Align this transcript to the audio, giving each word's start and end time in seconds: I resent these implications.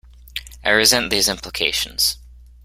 I 0.65 0.69
resent 0.71 1.11
these 1.11 1.29
implications. 1.29 2.17